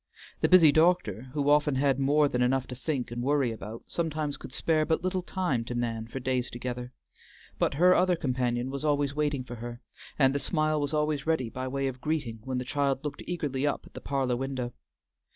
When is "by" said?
11.51-11.67